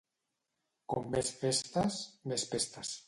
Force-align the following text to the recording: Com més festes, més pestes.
Com 0.93 1.05
més 1.17 1.29
festes, 1.43 1.99
més 2.33 2.47
pestes. 2.55 2.97